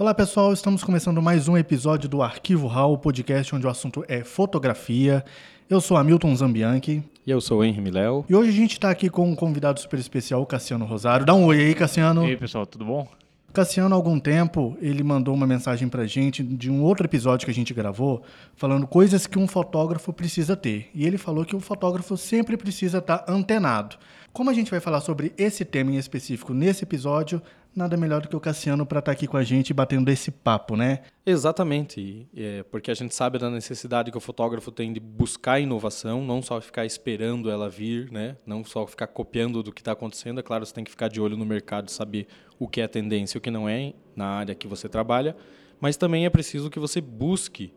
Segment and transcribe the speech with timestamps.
[0.00, 4.24] Olá pessoal, estamos começando mais um episódio do Arquivo Hall, podcast onde o assunto é
[4.24, 5.22] fotografia.
[5.68, 7.02] Eu sou Hamilton Zambianchi.
[7.26, 8.24] E eu sou o Henry Miléo.
[8.26, 11.26] E hoje a gente está aqui com um convidado super especial, o Cassiano Rosário.
[11.26, 12.24] Dá um oi aí, Cassiano.
[12.24, 13.06] E aí pessoal, tudo bom?
[13.52, 17.50] Cassiano, há algum tempo, ele mandou uma mensagem pra gente de um outro episódio que
[17.50, 18.22] a gente gravou,
[18.56, 20.88] falando coisas que um fotógrafo precisa ter.
[20.94, 23.96] E ele falou que o fotógrafo sempre precisa estar antenado.
[24.32, 27.42] Como a gente vai falar sobre esse tema em específico nesse episódio,
[27.74, 30.30] nada melhor do que o Cassiano para estar tá aqui com a gente batendo esse
[30.30, 31.00] papo, né?
[31.26, 36.24] Exatamente, é, porque a gente sabe da necessidade que o fotógrafo tem de buscar inovação,
[36.24, 38.36] não só ficar esperando ela vir, né?
[38.46, 40.38] Não só ficar copiando do que está acontecendo.
[40.38, 43.36] É claro, você tem que ficar de olho no mercado, saber o que é tendência
[43.36, 45.36] o que não é na área que você trabalha,
[45.80, 47.72] mas também é preciso que você busque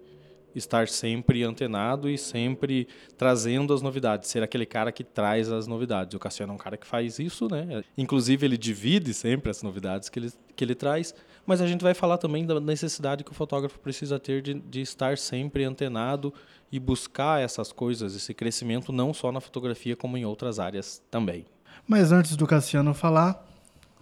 [0.55, 6.15] estar sempre antenado e sempre trazendo as novidades, ser aquele cara que traz as novidades.
[6.15, 7.83] O Cassiano é um cara que faz isso, né?
[7.97, 11.13] Inclusive ele divide sempre as novidades que ele, que ele traz,
[11.45, 14.81] mas a gente vai falar também da necessidade que o fotógrafo precisa ter de, de
[14.81, 16.33] estar sempre antenado
[16.71, 21.45] e buscar essas coisas, esse crescimento não só na fotografia como em outras áreas também.
[21.87, 23.45] Mas antes do Cassiano falar,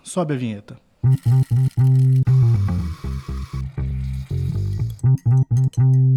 [0.04, 0.78] sobe a vinheta.
[1.04, 2.12] E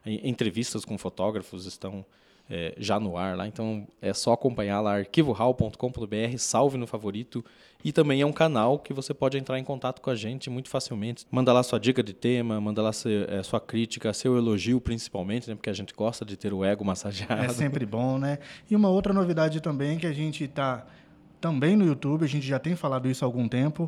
[0.06, 2.06] Entrevistas com fotógrafos estão
[2.50, 3.48] é, já no ar lá.
[3.48, 7.44] Então é só acompanhar lá arquivohall.com.br, salve no favorito.
[7.86, 10.70] E também é um canal que você pode entrar em contato com a gente muito
[10.70, 11.24] facilmente.
[11.30, 15.48] Manda lá sua dica de tema, manda lá seu, é, sua crítica, seu elogio principalmente,
[15.48, 15.56] né?
[15.56, 17.46] Porque a gente gosta de ter o ego massageado.
[17.46, 18.40] É sempre bom, né?
[18.68, 20.84] E uma outra novidade também que a gente está
[21.40, 23.88] também no YouTube, a gente já tem falado isso há algum tempo,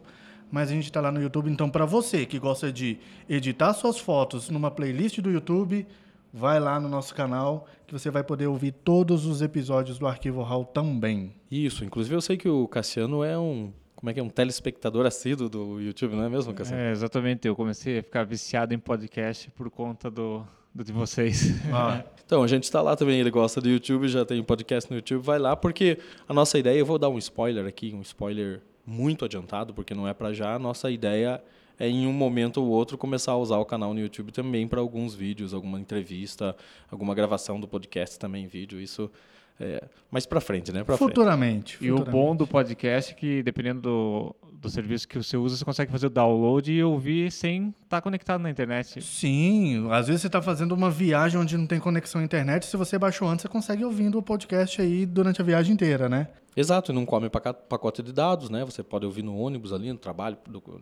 [0.52, 1.50] mas a gente está lá no YouTube.
[1.50, 5.88] Então, para você que gosta de editar suas fotos numa playlist do YouTube,
[6.32, 10.44] vai lá no nosso canal que você vai poder ouvir todos os episódios do Arquivo
[10.44, 11.34] Hall também.
[11.50, 15.08] Isso, inclusive eu sei que o Cassiano é um como é que é um telespectador
[15.08, 16.84] assíduo do YouTube, não é mesmo, Cassiano?
[16.84, 17.48] É, exatamente.
[17.48, 21.56] Eu comecei a ficar viciado em podcast por conta do, do de vocês.
[21.74, 22.04] Ah.
[22.24, 25.24] então, a gente está lá também, ele gosta do YouTube, já tem podcast no YouTube,
[25.24, 25.98] vai lá, porque
[26.30, 30.08] a nossa ideia, eu vou dar um spoiler aqui, um spoiler muito adiantado, porque não
[30.08, 31.42] é para já, a nossa ideia
[31.80, 34.80] é em um momento ou outro começar a usar o canal no YouTube também para
[34.80, 36.56] alguns vídeos, alguma entrevista,
[36.92, 38.80] alguma gravação do podcast também em vídeo.
[38.80, 39.10] Isso
[39.60, 40.84] é, mais para frente, né?
[40.84, 41.90] Pra futuramente, frente.
[41.90, 45.66] E o bom do podcast é que, dependendo do, do serviço que você usa, você
[45.66, 49.02] consegue fazer o download e ouvir sem estar tá conectado na internet.
[49.02, 52.78] Sim, às vezes você está fazendo uma viagem onde não tem conexão à internet, se
[52.78, 56.28] você baixou antes, você consegue ouvindo o podcast aí durante a viagem inteira, né?
[56.56, 58.66] Exato, e não come pacote de dados, né?
[58.66, 60.38] Você pode ouvir no ônibus ali, no trabalho,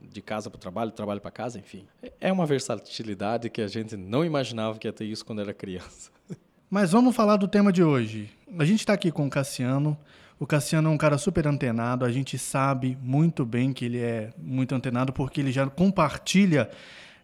[0.09, 1.85] de casa para o trabalho, trabalho para casa, enfim.
[2.21, 6.11] É uma versatilidade que a gente não imaginava que ia ter isso quando era criança.
[6.69, 8.29] Mas vamos falar do tema de hoje.
[8.57, 9.95] A gente está aqui com o Cassiano.
[10.39, 12.03] O Cassiano é um cara super antenado.
[12.03, 16.69] A gente sabe muito bem que ele é muito antenado porque ele já compartilha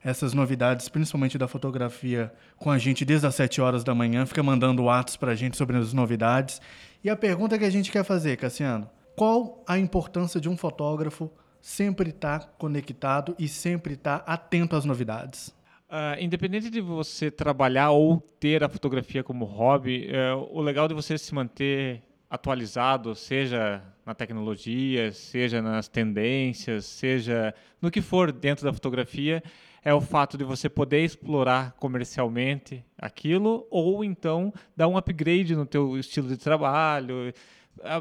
[0.03, 4.27] essas novidades, principalmente da fotografia, com a gente desde as 7 horas da manhã.
[4.27, 6.61] Fica mandando atos para a gente sobre as novidades.
[7.03, 11.31] E a pergunta que a gente quer fazer, Cassiano: qual a importância de um fotógrafo
[11.59, 15.51] sempre estar tá conectado e sempre estar tá atento às novidades?
[15.91, 20.93] Uh, independente de você trabalhar ou ter a fotografia como hobby, uh, o legal de
[20.93, 28.63] você se manter atualizado, seja na tecnologia, seja nas tendências, seja no que for dentro
[28.63, 29.43] da fotografia,
[29.83, 35.65] é o fato de você poder explorar comercialmente aquilo ou então dar um upgrade no
[35.65, 37.33] teu estilo de trabalho,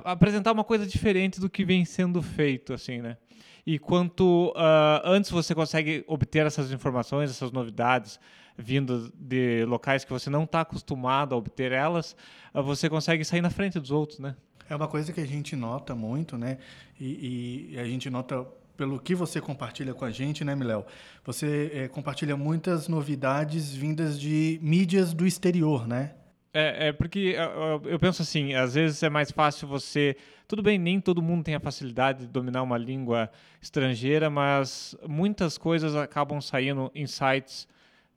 [0.05, 3.17] apresentar uma coisa diferente do que vem sendo feito, assim, né?
[3.67, 8.19] E quanto uh, antes você consegue obter essas informações, essas novidades,
[8.57, 12.17] vindo de locais que você não está acostumado a obter elas,
[12.55, 14.35] uh, você consegue sair na frente dos outros, né?
[14.69, 16.59] É uma coisa que a gente nota muito, né?
[16.99, 18.47] E, e a gente nota
[18.77, 20.87] pelo que você compartilha com a gente, né, Miléo?
[21.25, 26.13] Você é, compartilha muitas novidades vindas de mídias do exterior, né?
[26.53, 30.17] É, é porque eu, eu penso assim, às vezes é mais fácil você.
[30.49, 33.31] Tudo bem, nem todo mundo tem a facilidade de dominar uma língua
[33.63, 37.69] estrangeira, mas muitas coisas acabam saindo em sites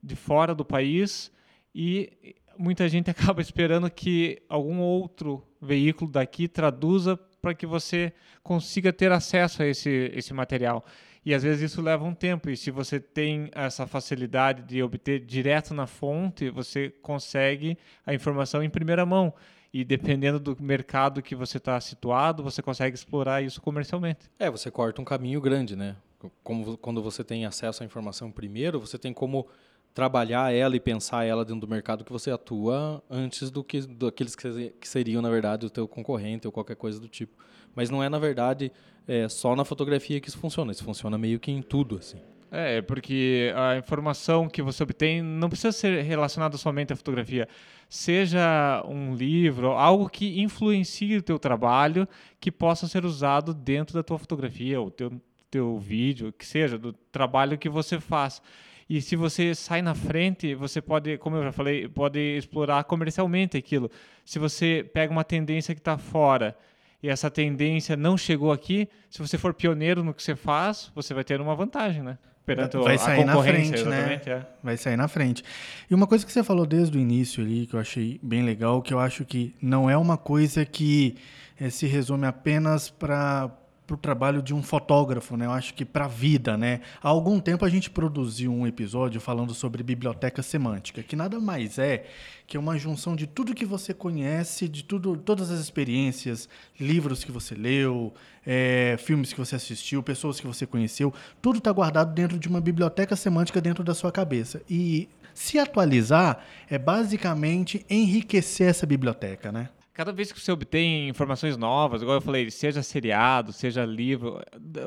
[0.02, 1.32] de fora do país
[1.76, 8.92] e muita gente acaba esperando que algum outro veículo daqui traduza para que você consiga
[8.92, 10.84] ter acesso a esse, esse material.
[11.26, 12.50] E às vezes isso leva um tempo.
[12.50, 18.64] E se você tem essa facilidade de obter direto na fonte, você consegue a informação
[18.64, 19.34] em primeira mão.
[19.74, 24.30] E dependendo do mercado que você está situado, você consegue explorar isso comercialmente.
[24.38, 25.96] É, você corta um caminho grande, né?
[26.44, 29.48] Como, quando você tem acesso à informação primeiro, você tem como
[29.94, 34.36] trabalhar ela e pensar ela dentro do mercado que você atua antes do que daqueles
[34.36, 37.36] que seriam na verdade o teu concorrente ou qualquer coisa do tipo.
[37.76, 38.72] Mas não é na verdade
[39.08, 40.72] é só na fotografia que isso funciona.
[40.72, 42.20] Isso funciona meio que em tudo, assim.
[42.56, 47.48] É, porque a informação que você obtém não precisa ser relacionada somente à fotografia.
[47.90, 52.08] Seja um livro, algo que influencie o teu trabalho,
[52.40, 56.94] que possa ser usado dentro da tua fotografia, ou teu, teu vídeo, que seja, do
[57.12, 58.40] trabalho que você faz.
[58.88, 63.58] E se você sai na frente, você pode, como eu já falei, pode explorar comercialmente
[63.58, 63.90] aquilo.
[64.24, 66.56] Se você pega uma tendência que está fora
[67.04, 71.14] e essa tendência não chegou aqui, se você for pioneiro no que você faz, você
[71.14, 72.18] vai ter uma vantagem, né?
[72.46, 74.22] Perante vai sair na frente, né?
[74.26, 74.42] É.
[74.64, 75.44] Vai sair na frente.
[75.90, 78.82] E uma coisa que você falou desde o início ali, que eu achei bem legal,
[78.82, 81.16] que eu acho que não é uma coisa que
[81.60, 83.52] é, se resume apenas para
[83.86, 85.46] para o trabalho de um fotógrafo, né?
[85.46, 86.82] Eu acho que para a vida, né?
[87.02, 91.78] Há algum tempo a gente produziu um episódio falando sobre biblioteca semântica, que nada mais
[91.78, 92.06] é
[92.48, 96.48] que uma junção de tudo que você conhece, de tudo, todas as experiências,
[96.80, 98.14] livros que você leu,
[98.46, 102.62] é, filmes que você assistiu, pessoas que você conheceu, tudo está guardado dentro de uma
[102.62, 104.62] biblioteca semântica dentro da sua cabeça.
[104.70, 109.70] E se atualizar é basicamente enriquecer essa biblioteca, né?
[109.94, 114.42] Cada vez que você obtém informações novas, igual eu falei, seja seriado, seja livro,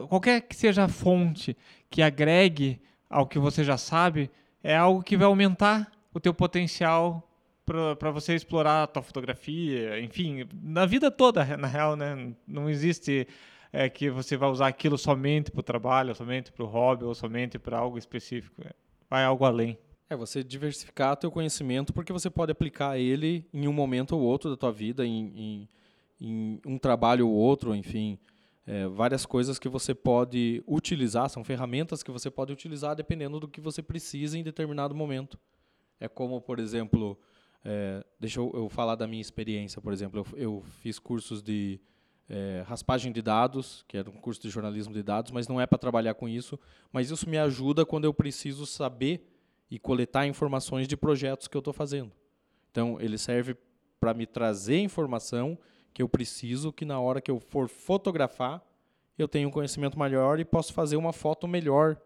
[0.09, 1.57] qualquer que seja a fonte
[1.89, 4.31] que agregue ao que você já sabe,
[4.63, 7.23] é algo que vai aumentar o teu potencial
[7.65, 12.33] para você explorar a tua fotografia, enfim, na vida toda, na real, né?
[12.47, 13.27] Não existe
[13.73, 17.15] é, que você vai usar aquilo somente para o trabalho, somente para o hobby, ou
[17.15, 18.63] somente para algo específico.
[19.11, 19.77] Vai algo além.
[20.09, 24.49] É você diversificar teu conhecimento porque você pode aplicar ele em um momento ou outro
[24.49, 25.69] da tua vida, em, em,
[26.21, 28.17] em um trabalho ou outro, enfim,
[28.65, 33.49] é, várias coisas que você pode utilizar, são ferramentas que você pode utilizar dependendo do
[33.49, 35.39] que você precisa em determinado momento.
[35.99, 37.19] É como, por exemplo,
[37.65, 41.81] é, deixa eu, eu, falar da minha experiência, por exemplo, eu, eu fiz cursos de
[42.29, 45.67] é, raspagem de dados, que era um curso de jornalismo de dados, mas não é
[45.67, 46.59] para trabalhar com isso,
[46.93, 49.36] mas isso me ajuda quando eu preciso saber
[49.71, 52.13] e coletar informações de projetos que eu estou fazendo.
[52.71, 53.57] Então, ele serve
[53.99, 55.59] para me trazer informação
[55.93, 58.63] que eu preciso, que na hora que eu for fotografar,
[59.19, 61.97] eu tenho um conhecimento maior e posso fazer uma foto melhor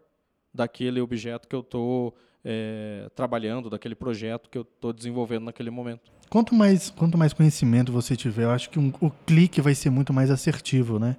[0.53, 6.11] daquele objeto que eu estou é, trabalhando, daquele projeto que eu estou desenvolvendo naquele momento.
[6.29, 9.89] Quanto mais, quanto mais conhecimento você tiver, eu acho que um, o clique vai ser
[9.89, 11.17] muito mais assertivo, né?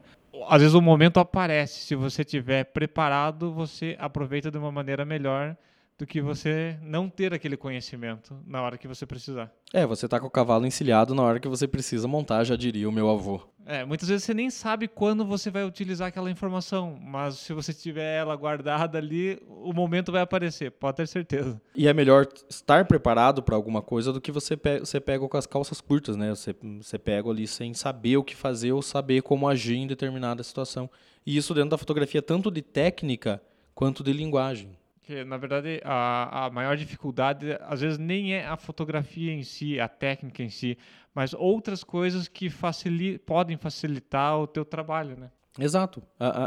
[0.49, 1.81] Às vezes o momento aparece.
[1.81, 5.57] Se você estiver preparado, você aproveita de uma maneira melhor
[5.99, 9.53] do que você não ter aquele conhecimento na hora que você precisar.
[9.73, 12.89] É, você tá com o cavalo encilhado na hora que você precisa montar, já diria
[12.89, 13.41] o meu avô.
[13.65, 17.73] É, muitas vezes você nem sabe quando você vai utilizar aquela informação, mas se você
[17.73, 21.61] tiver ela guardada ali, o momento vai aparecer, pode ter certeza.
[21.75, 25.37] E é melhor estar preparado para alguma coisa do que você pega, você pega com
[25.37, 26.31] as calças curtas, né?
[26.31, 30.43] Você, você pega ali sem saber o que fazer ou saber como agir em determinada
[30.43, 30.91] situação.
[31.25, 33.41] E isso dentro da fotografia, tanto de técnica
[33.75, 34.77] quanto de linguagem.
[35.03, 39.81] Que, na verdade, a, a maior dificuldade, às vezes, nem é a fotografia em si,
[39.81, 40.79] a técnica em si,
[41.15, 45.31] mas outras coisas que facili podem facilitar o teu trabalho, né?
[45.59, 46.03] Exato.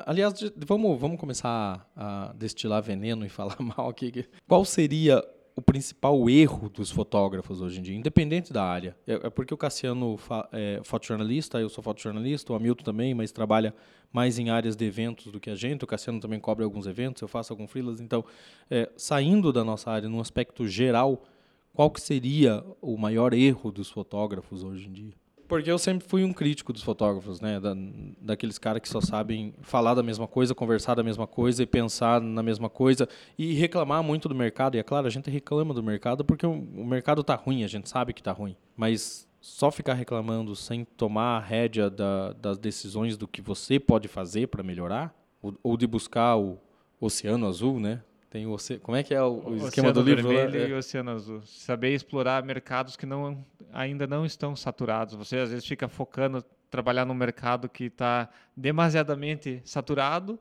[0.05, 4.25] aliás, vamos, vamos começar a destilar veneno e falar mal aqui.
[4.47, 5.23] Qual seria
[5.55, 8.95] o principal erro dos fotógrafos hoje em dia, independente da área.
[9.07, 10.19] É, é porque o Cassiano
[10.51, 13.73] é fotojornalista, eu sou fotojornalista, o Hamilton também, mas trabalha
[14.11, 15.83] mais em áreas de eventos do que a gente.
[15.83, 18.01] O Cassiano também cobre alguns eventos, eu faço alguns freelas.
[18.01, 18.25] Então,
[18.69, 21.23] é, saindo da nossa área, num aspecto geral,
[21.73, 25.24] qual que seria o maior erro dos fotógrafos hoje em dia?
[25.47, 27.59] Porque eu sempre fui um crítico dos fotógrafos, né?
[27.59, 27.75] Da,
[28.19, 32.19] daqueles caras que só sabem falar da mesma coisa, conversar da mesma coisa e pensar
[32.19, 34.75] na mesma coisa e reclamar muito do mercado.
[34.75, 37.67] E é claro, a gente reclama do mercado porque o, o mercado está ruim, a
[37.67, 38.55] gente sabe que está ruim.
[38.75, 44.07] Mas só ficar reclamando sem tomar a rédea da, das decisões do que você pode
[44.07, 46.57] fazer para melhorar, ou, ou, de buscar o
[46.99, 48.01] oceano azul, né?
[48.35, 48.79] Tem o oce...
[48.79, 50.27] Como é que é o, o esquema Oceano do livro?
[50.27, 50.41] lá?
[50.41, 50.75] vermelho e É.
[50.77, 51.41] oceano azul.
[51.45, 55.15] Saber explorar mercados que não, ainda não estão saturados.
[55.15, 60.37] Você às vezes fica focando trabalhar num mercado que está demasiadamente saturado,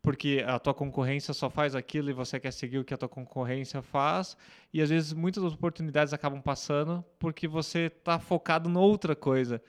[0.00, 3.08] porque a tua concorrência só faz aquilo e você quer seguir o que a tua
[3.08, 4.36] concorrência faz.
[4.72, 9.60] E às vezes muitas oportunidades acabam passando porque você está focado em outra coisa.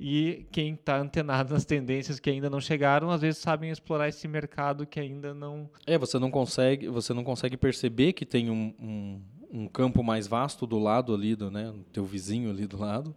[0.00, 4.28] E quem está antenado nas tendências que ainda não chegaram, às vezes sabem explorar esse
[4.28, 8.72] mercado que ainda não É, você não consegue, você não consegue perceber que tem um,
[8.80, 13.14] um, um campo mais vasto do lado ali, do, né, teu vizinho ali do lado,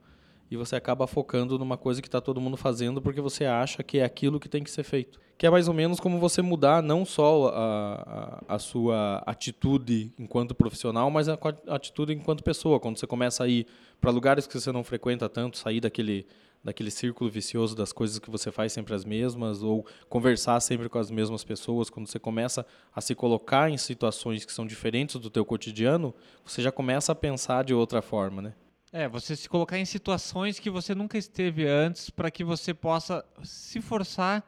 [0.50, 4.00] e você acaba focando numa coisa que está todo mundo fazendo porque você acha que
[4.00, 5.20] é aquilo que tem que ser feito.
[5.38, 10.12] Que é mais ou menos como você mudar não só a, a, a sua atitude
[10.20, 12.80] enquanto profissional, mas a co- atitude enquanto pessoa.
[12.80, 13.66] Quando você começa a ir
[14.00, 16.28] para lugares que você não frequenta tanto, sair daquele
[16.64, 21.00] daquele círculo vicioso das coisas que você faz sempre as mesmas ou conversar sempre com
[21.00, 25.30] as mesmas pessoas, quando você começa a se colocar em situações que são diferentes do
[25.30, 26.14] teu cotidiano,
[26.46, 28.54] você já começa a pensar de outra forma, né?
[28.94, 33.26] É, você se colocar em situações que você nunca esteve antes para que você possa
[33.42, 34.44] se forçar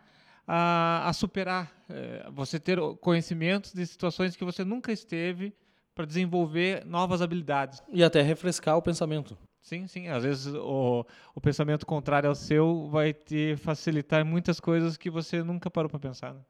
[0.46, 1.72] a, a superar.
[1.90, 5.54] É, você ter conhecimentos de situações que você nunca esteve
[5.96, 7.82] para desenvolver novas habilidades.
[7.92, 9.38] E até refrescar o pensamento.
[9.64, 10.10] Sim, sim.
[10.10, 15.42] Às vezes o, o pensamento contrário ao seu vai te facilitar muitas coisas que você
[15.42, 16.34] nunca parou para pensar.
[16.34, 16.42] né?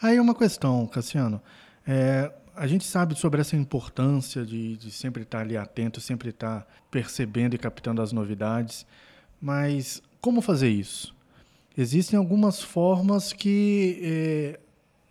[0.00, 1.42] Aí uma questão, Cassiano.
[1.86, 6.64] É, a gente sabe sobre essa importância de, de sempre estar ali atento, sempre estar
[6.92, 8.86] percebendo e captando as novidades,
[9.40, 11.12] mas como fazer isso?
[11.76, 14.60] Existem algumas formas que é,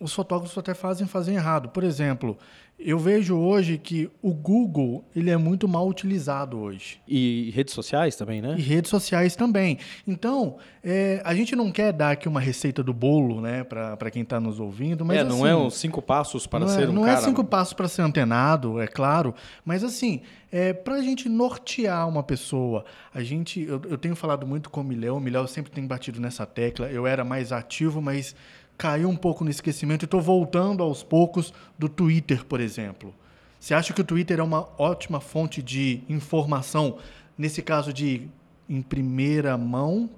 [0.03, 1.69] os fotógrafos até fazem fazem errado.
[1.69, 2.37] Por exemplo,
[2.77, 6.99] eu vejo hoje que o Google ele é muito mal utilizado hoje.
[7.07, 8.55] E redes sociais também, né?
[8.57, 9.77] E redes sociais também.
[10.05, 14.23] Então, é, a gente não quer dar aqui uma receita do bolo, né, para quem
[14.23, 16.89] está nos ouvindo, mas é, não assim, é uns cinco passos para não ser é,
[16.89, 17.19] um não cara...
[17.19, 19.33] é cinco passos para ser antenado, é claro,
[19.63, 22.83] mas assim, é, para a gente nortear uma pessoa,
[23.13, 26.19] a gente, eu, eu tenho falado muito com o Miléo, o Miléo sempre tem batido
[26.19, 28.35] nessa tecla, eu era mais ativo, mas
[28.77, 33.13] caiu um pouco no esquecimento e estou voltando aos poucos do Twitter, por exemplo.
[33.59, 36.97] Você acha que o Twitter é uma ótima fonte de informação,
[37.37, 38.27] nesse caso de
[38.69, 40.09] em primeira mão,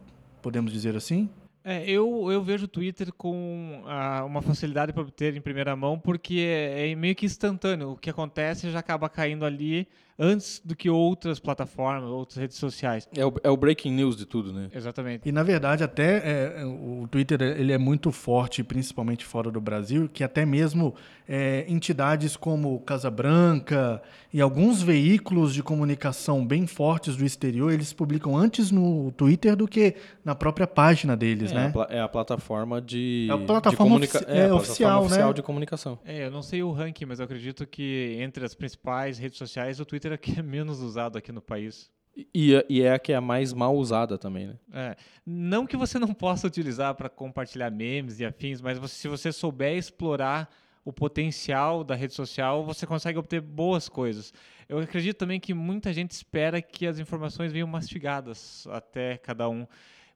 [0.41, 1.29] podemos dizer assim?
[1.63, 6.00] É, eu, eu vejo o Twitter com ah, uma facilidade para obter em primeira mão,
[6.00, 7.91] porque é, é meio que instantâneo.
[7.91, 13.07] O que acontece já acaba caindo ali antes do que outras plataformas, outras redes sociais.
[13.15, 14.69] É o, é o breaking news de tudo, né?
[14.74, 15.27] Exatamente.
[15.27, 20.10] E na verdade até é, o Twitter ele é muito forte, principalmente fora do Brasil,
[20.12, 20.95] que até mesmo
[21.27, 24.01] é, entidades como Casa Branca
[24.34, 29.67] e alguns veículos de comunicação bem fortes do exterior eles publicam antes no Twitter do
[29.67, 31.74] que na própria página deles, É, né?
[31.89, 33.27] a, é a plataforma de.
[33.29, 35.05] É a de plataforma comunica- ofici- é, é, a plataforma oficial, né?
[35.05, 36.00] oficial de comunicação.
[36.05, 39.79] É, eu não sei o ranking, mas eu acredito que entre as principais redes sociais,
[39.79, 41.89] o Twitter é que é menos usado aqui no país.
[42.33, 44.55] E, e é a que é a mais mal usada também, né?
[44.71, 44.95] É,
[45.25, 49.33] não que você não possa utilizar para compartilhar memes e afins, mas você- se você
[49.33, 50.50] souber explorar
[50.85, 54.33] o potencial da rede social, você consegue obter boas coisas.
[54.69, 59.67] Eu acredito também que muita gente espera que as informações venham mastigadas até cada um.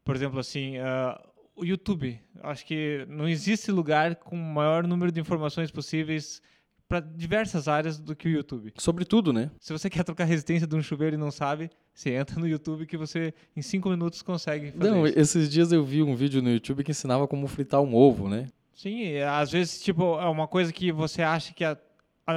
[0.06, 1.20] Por exemplo, assim, ah,
[1.56, 2.20] o YouTube.
[2.42, 6.42] Acho que não existe lugar com o maior número de informações possíveis
[6.90, 8.74] para diversas áreas do que o YouTube.
[8.78, 9.52] Sobretudo, né?
[9.60, 12.48] Se você quer trocar a resistência de um chuveiro e não sabe, você entra no
[12.48, 15.20] YouTube que você em cinco minutos consegue fazer Não, isso.
[15.20, 18.48] esses dias eu vi um vídeo no YouTube que ensinava como fritar um ovo, né?
[18.74, 21.78] Sim, às vezes tipo é uma coisa que você acha que a,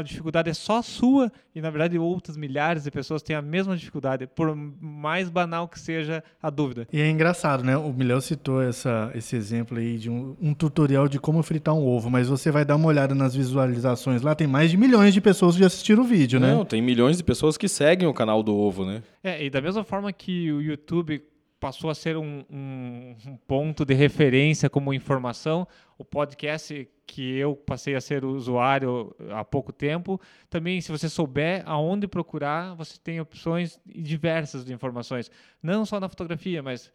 [0.01, 3.77] a dificuldade é só sua e na verdade outras milhares de pessoas têm a mesma
[3.77, 6.87] dificuldade, por mais banal que seja a dúvida.
[6.93, 7.77] E é engraçado, né?
[7.77, 11.87] O Milhão citou essa, esse exemplo aí de um, um tutorial de como fritar um
[11.87, 15.21] ovo, mas você vai dar uma olhada nas visualizações lá, tem mais de milhões de
[15.21, 16.55] pessoas que já assistiram o vídeo, né?
[16.55, 19.03] Não, tem milhões de pessoas que seguem o canal do ovo, né?
[19.23, 21.23] É, e da mesma forma que o YouTube
[21.63, 25.65] passou a ser um, um- um ponto de referência como informação,
[25.97, 31.63] o podcast que eu passei a ser usuário há pouco tempo, também se você souber
[31.65, 35.31] aonde procurar, você tem opções diversas de informações,
[35.63, 36.91] não só na fotografia, mas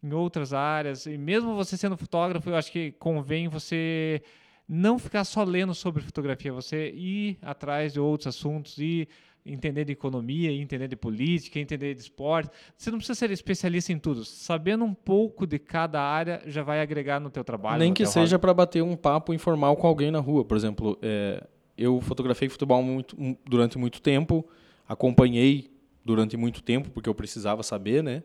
[0.00, 4.22] em outras áreas, e mesmo você sendo fotógrafo, eu acho que convém você
[4.68, 9.08] não ficar só lendo sobre fotografia, você ir atrás de outros assuntos e
[9.44, 12.50] entender de economia, entender de política, entender de esporte.
[12.76, 14.24] Você não precisa ser especialista em tudo.
[14.24, 17.78] Sabendo um pouco de cada área já vai agregar no teu trabalho.
[17.78, 20.44] Nem que seja para bater um papo informal com alguém na rua.
[20.44, 21.44] Por exemplo, é,
[21.76, 24.46] eu fotografei futebol muito- durante muito tempo,
[24.88, 25.70] acompanhei
[26.04, 28.22] durante muito tempo, porque eu precisava saber, né?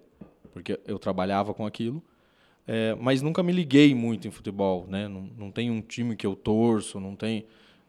[0.53, 2.03] Porque eu trabalhava com aquilo.
[2.67, 5.07] É, mas nunca me liguei muito em futebol, né?
[5.07, 7.45] Não, não tem um time que eu torço, não tem...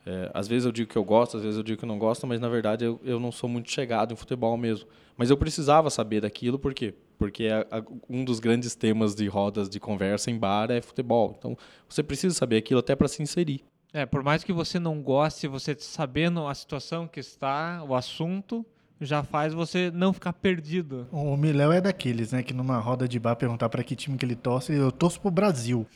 [0.08, 1.98] É, às vezes eu digo que eu gosto, às vezes eu digo que eu não
[1.98, 4.88] gosto, mas na verdade eu, eu não sou muito chegado em futebol mesmo.
[5.18, 6.94] Mas eu precisava saber daquilo, por quê?
[7.18, 11.34] Porque é, a, um dos grandes temas de rodas de conversa em bar é futebol.
[11.38, 13.62] Então você precisa saber aquilo até para se inserir.
[13.92, 18.64] É, por mais que você não goste, você sabendo a situação que está, o assunto,
[18.98, 21.06] já faz você não ficar perdido.
[21.12, 24.24] O Miléo é daqueles, né, que numa roda de bar perguntar para que time que
[24.24, 25.86] ele torce, eu torço pro Brasil.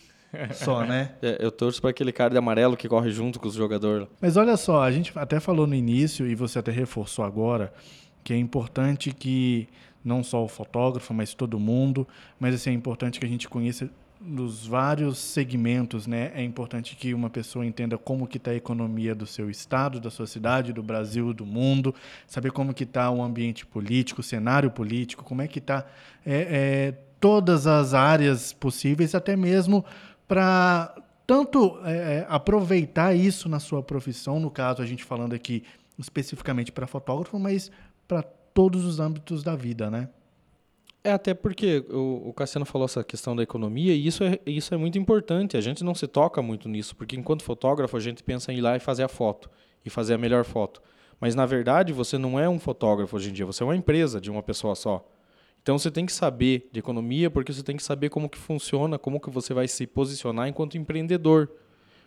[0.55, 1.13] Só, né?
[1.23, 4.09] É, eu torço para aquele cara de amarelo que corre junto com os jogadores.
[4.21, 7.73] Mas olha só, a gente até falou no início e você até reforçou agora
[8.25, 9.69] que é importante que
[10.05, 12.07] não só o fotógrafo, mas todo mundo,
[12.39, 13.89] mas assim, é importante que a gente conheça
[14.25, 16.31] nos vários segmentos, né?
[16.35, 20.11] É importante que uma pessoa entenda como que está a economia do seu estado, da
[20.11, 21.93] sua cidade, do Brasil, do mundo,
[22.27, 25.85] saber como que está o ambiente político, o cenário político, como é que está
[26.25, 29.85] é, é, todas as áreas possíveis, até mesmo
[30.27, 30.95] para
[31.27, 35.63] tanto é, é, aproveitar isso na sua profissão, no caso a gente falando aqui
[35.99, 37.71] especificamente para fotógrafo, mas
[38.09, 40.09] para todos os âmbitos da vida, né?
[41.05, 44.73] É até porque o, o Cassiano falou essa questão da economia e isso é, isso
[44.73, 45.57] é muito importante.
[45.57, 48.61] A gente não se toca muito nisso, porque enquanto fotógrafo a gente pensa em ir
[48.61, 49.51] lá e fazer a foto
[49.85, 50.81] e fazer a melhor foto.
[51.21, 54.21] Mas na verdade você não é um fotógrafo hoje em dia, você é uma empresa
[54.21, 55.05] de uma pessoa só.
[55.63, 58.99] Então você tem que saber de economia, porque você tem que saber como que funciona,
[58.99, 61.51] como que você vai se posicionar enquanto empreendedor.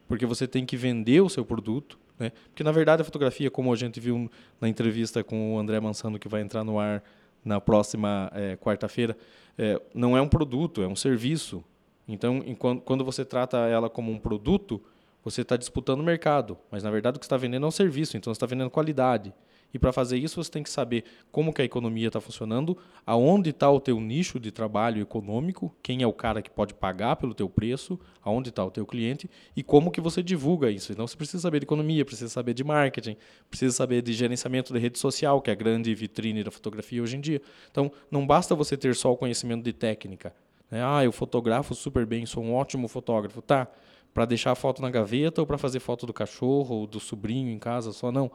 [0.08, 2.32] Porque você tem que vender o seu produto, né?
[2.50, 6.20] Porque na verdade a fotografia, como a gente viu na entrevista com o André Mansano
[6.20, 7.02] que vai entrar no ar
[7.44, 9.18] na próxima é, quarta-feira,
[9.58, 11.64] é, não é um produto, é um serviço.
[12.08, 14.82] Então, enquanto, quando você trata ela como um produto,
[15.24, 18.16] você está disputando o mercado, mas na verdade o que está vendendo é um serviço,
[18.16, 19.34] então você está vendendo qualidade.
[19.76, 21.04] E para fazer isso você tem que saber
[21.34, 26.02] como que a economia está funcionando, aonde está o teu nicho de trabalho econômico, quem
[26.02, 29.62] é o cara que pode pagar pelo teu preço, aonde está o teu cliente e
[29.62, 30.94] como que você divulga isso.
[30.94, 33.18] Então você precisa saber de economia, precisa saber de marketing,
[33.50, 37.18] precisa saber de gerenciamento de rede social, que é a grande vitrine da fotografia hoje
[37.18, 37.42] em dia.
[37.70, 40.34] Então não basta você ter só o conhecimento de técnica.
[40.72, 40.82] Né?
[40.82, 43.42] Ah, eu fotografo super bem, sou um ótimo fotógrafo.
[43.42, 43.68] Tá,
[44.16, 47.52] para deixar a foto na gaveta ou para fazer foto do cachorro ou do sobrinho
[47.52, 48.32] em casa só não.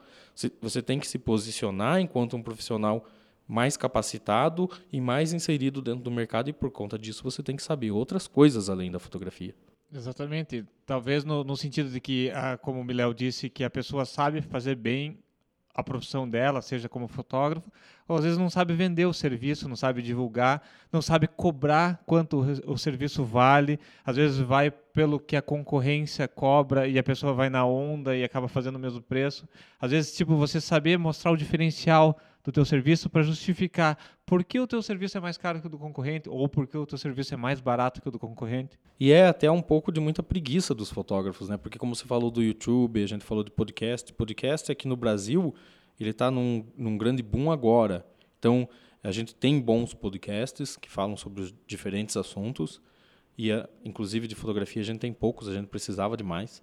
[0.60, 3.08] Você tem que se posicionar enquanto um profissional
[3.48, 7.62] mais capacitado e mais inserido dentro do mercado e por conta disso você tem que
[7.62, 9.54] saber outras coisas além da fotografia.
[9.90, 10.66] Exatamente.
[10.84, 14.42] Talvez no, no sentido de que, ah, como o Miléo disse, que a pessoa sabe
[14.42, 15.18] fazer bem
[15.80, 17.70] a profissão dela, seja como fotógrafo,
[18.06, 20.62] ou às vezes não sabe vender o serviço, não sabe divulgar,
[20.92, 26.88] não sabe cobrar quanto o serviço vale, às vezes vai pelo que a concorrência cobra
[26.88, 29.48] e a pessoa vai na onda e acaba fazendo o mesmo preço.
[29.80, 34.58] Às vezes, tipo, você saber mostrar o diferencial do teu serviço para justificar por que
[34.58, 36.96] o teu serviço é mais caro que o do concorrente ou por que o teu
[36.96, 38.78] serviço é mais barato que o do concorrente.
[38.98, 41.56] E é até um pouco de muita preguiça dos fotógrafos, né?
[41.56, 45.54] Porque como você falou do YouTube, a gente falou de podcast, podcast aqui no Brasil,
[45.98, 48.06] ele está num, num grande boom agora.
[48.38, 48.68] Então,
[49.02, 52.80] a gente tem bons podcasts que falam sobre diferentes assuntos
[53.36, 53.50] e,
[53.84, 56.62] inclusive, de fotografia a gente tem poucos, a gente precisava de mais.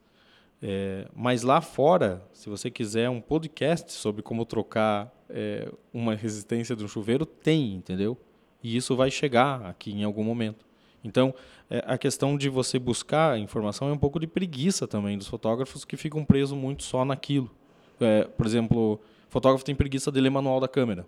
[0.61, 6.75] É, mas lá fora, se você quiser um podcast sobre como trocar é, uma resistência
[6.75, 8.17] de um chuveiro, tem, entendeu?
[8.63, 10.65] E isso vai chegar aqui em algum momento.
[11.03, 11.33] Então,
[11.69, 15.85] é, a questão de você buscar informação é um pouco de preguiça também dos fotógrafos
[15.85, 17.51] que ficam presos muito só naquilo.
[17.99, 21.05] É, por exemplo, fotógrafo tem preguiça de ler manual da câmera.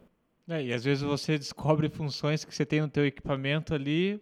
[0.47, 4.19] É, e às vezes você descobre funções que você tem no teu equipamento ali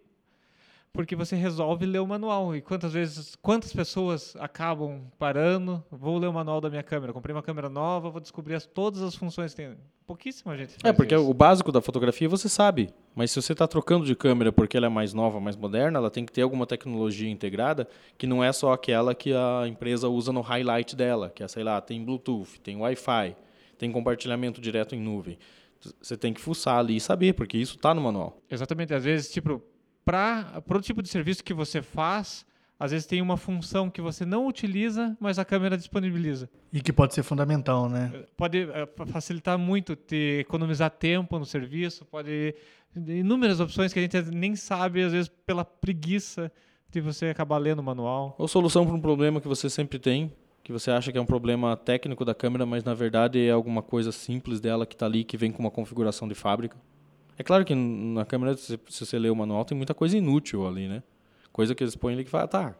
[0.97, 2.55] porque você resolve ler o manual.
[2.55, 7.35] E quantas vezes, quantas pessoas acabam parando, vou ler o manual da minha câmera, comprei
[7.35, 9.77] uma câmera nova, vou descobrir as, todas as funções que tem.
[10.07, 11.29] Pouquíssima gente É, porque isso.
[11.29, 14.87] o básico da fotografia você sabe, mas se você está trocando de câmera porque ela
[14.87, 18.51] é mais nova, mais moderna, ela tem que ter alguma tecnologia integrada que não é
[18.51, 22.59] só aquela que a empresa usa no highlight dela, que é, sei lá, tem Bluetooth,
[22.61, 23.35] tem Wi-Fi,
[23.77, 25.37] tem compartilhamento direto em nuvem.
[26.01, 28.41] Você tem que fuçar ali e saber, porque isso está no manual.
[28.49, 28.95] Exatamente.
[28.95, 29.61] Às vezes, tipo,
[30.07, 32.45] para o tipo de serviço que você faz,
[32.79, 36.49] às vezes tem uma função que você não utiliza, mas a câmera disponibiliza.
[36.71, 38.23] E que pode ser fundamental, né?
[38.37, 42.55] Pode uh, facilitar muito, te economizar tempo no serviço, pode
[42.95, 46.49] inúmeras opções que a gente nem sabe, às vezes pela preguiça
[46.89, 48.33] de você acabar lendo o manual.
[48.37, 50.31] Ou solução para um problema que você sempre tem,
[50.63, 53.81] que você acha que é um problema técnico da câmera, mas na verdade é alguma
[53.81, 56.77] coisa simples dela que está ali, que vem com uma configuração de fábrica.
[57.37, 60.87] É claro que na câmera, se, você ler o manual, tem muita coisa inútil ali,
[60.87, 61.03] né?
[61.51, 62.75] Coisa que eles põem ali que fala, tá,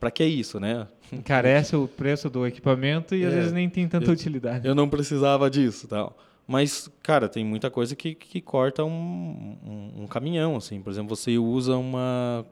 [0.00, 0.86] para que isso, né?
[1.12, 4.66] Encarece o preço do equipamento e é, às vezes nem tem tanta eu, utilidade.
[4.66, 6.16] Eu não precisava disso, tal.
[6.46, 10.80] Mas, cara, tem muita coisa que, que corta um, um, um caminhão, assim.
[10.80, 12.44] Por exemplo, você usa uma...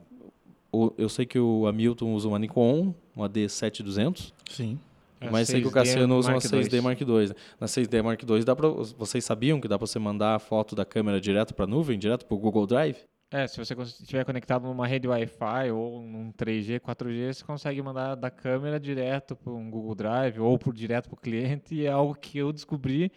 [0.98, 4.32] Eu sei que o Hamilton usa uma Nikon, uma D7200.
[4.50, 4.78] Sim.
[5.20, 7.32] É Mas sei que o Cassiano usa uma 6D Mark II.
[7.58, 10.74] Na 6D Mark II, dá pra, vocês sabiam que dá para você mandar a foto
[10.74, 12.98] da câmera direto para a nuvem, direto para o Google Drive?
[13.30, 18.14] É, se você estiver conectado numa rede Wi-Fi ou num 3G, 4G, você consegue mandar
[18.14, 21.74] da câmera direto para um Google Drive ou por, direto para o cliente.
[21.74, 23.10] E é algo que eu descobri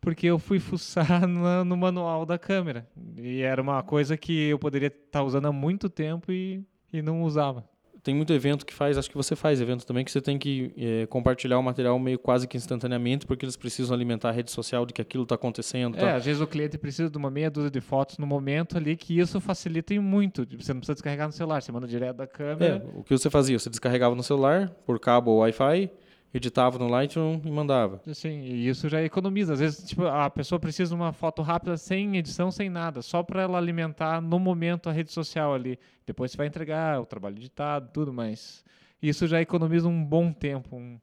[0.00, 2.86] porque eu fui fuçar no, no manual da câmera.
[3.16, 7.02] E era uma coisa que eu poderia estar tá usando há muito tempo e, e
[7.02, 7.64] não usava
[8.06, 10.72] tem muito evento que faz, acho que você faz evento também, que você tem que
[10.78, 14.86] é, compartilhar o material meio quase que instantaneamente, porque eles precisam alimentar a rede social
[14.86, 15.96] de que aquilo está acontecendo.
[15.96, 16.14] É, tá.
[16.14, 19.18] às vezes o cliente precisa de uma meia dúzia de fotos no momento ali, que
[19.18, 20.46] isso facilita muito.
[20.56, 22.76] Você não precisa descarregar no celular, você manda direto da câmera.
[22.76, 23.58] É, o que você fazia?
[23.58, 25.90] Você descarregava no celular, por cabo ou Wi-Fi,
[26.32, 28.00] editava no Lightroom e mandava.
[28.12, 29.54] Sim, e isso já economiza.
[29.54, 33.22] Às vezes, tipo, a pessoa precisa de uma foto rápida, sem edição, sem nada, só
[33.22, 35.78] para ela alimentar no momento a rede social ali.
[36.06, 38.64] Depois você vai entregar o trabalho editado, tudo, mas
[39.00, 40.76] isso já economiza um bom tempo.
[40.76, 40.98] Um...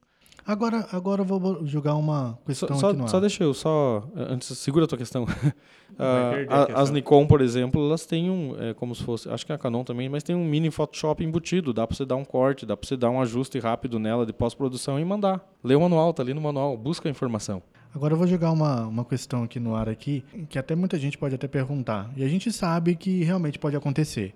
[0.46, 3.10] Agora, agora eu vou jogar uma questão só, aqui no ar.
[3.10, 4.04] Só deixa eu, só...
[4.16, 5.24] Antes, segura a tua questão.
[5.94, 8.56] uh, as Nikon, por exemplo, elas têm um...
[8.60, 9.30] É, como se fosse...
[9.30, 11.74] Acho que a Canon também, mas tem um mini Photoshop embutido.
[11.74, 14.34] Dá para você dar um corte, dá para você dar um ajuste rápido nela de
[14.34, 15.42] pós-produção e mandar.
[15.64, 16.76] Lê o manual, tá ali no manual.
[16.76, 17.64] Busca a informação.
[17.96, 21.18] Agora eu vou jogar uma, uma questão aqui no ar aqui, que até muita gente
[21.18, 22.12] pode até perguntar.
[22.18, 24.34] E a gente sabe que realmente pode acontecer.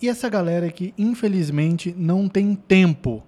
[0.00, 3.22] E essa galera que, infelizmente, não tem tempo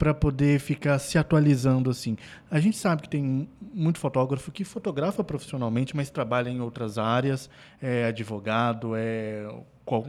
[0.00, 2.16] para poder ficar se atualizando assim.
[2.50, 7.50] A gente sabe que tem muito fotógrafo que fotografa profissionalmente, mas trabalha em outras áreas,
[7.82, 9.46] é advogado, é
[9.84, 10.06] qual,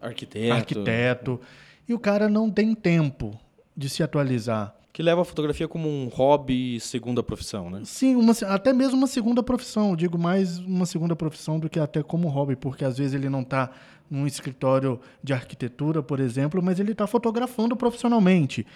[0.00, 0.54] arquiteto.
[0.54, 1.40] arquiteto,
[1.86, 3.38] e o cara não tem tempo
[3.76, 4.74] de se atualizar.
[4.90, 7.82] Que leva a fotografia como um hobby segunda profissão, né?
[7.84, 9.90] Sim, uma, até mesmo uma segunda profissão.
[9.90, 13.28] Eu digo mais uma segunda profissão do que até como hobby, porque às vezes ele
[13.28, 13.70] não está
[14.10, 18.66] num escritório de arquitetura, por exemplo, mas ele está fotografando profissionalmente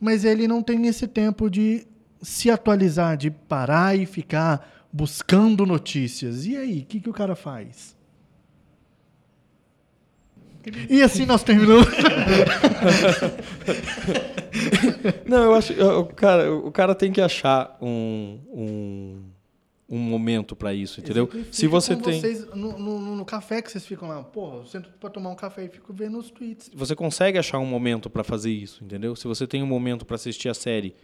[0.00, 1.86] mas ele não tem esse tempo de
[2.22, 6.46] se atualizar, de parar e ficar buscando notícias.
[6.46, 7.96] E aí, o que, que o cara faz?
[10.88, 11.86] E assim nós terminamos.
[15.24, 15.72] Não, eu acho.
[15.72, 19.22] O cara, o cara tem que achar um, um
[19.88, 21.30] um momento para isso, entendeu?
[21.50, 24.90] Se você tem vocês, no, no, no, café que vocês ficam lá, porra, eu sento
[25.00, 26.70] para tomar um café e fico vendo os tweets.
[26.74, 29.16] Você consegue achar um momento para fazer isso, entendeu?
[29.16, 30.94] Se você tem um momento para assistir a série,